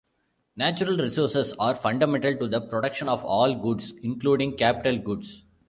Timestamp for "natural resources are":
0.55-1.75